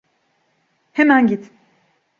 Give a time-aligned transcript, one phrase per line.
[0.91, 1.49] Hemen git.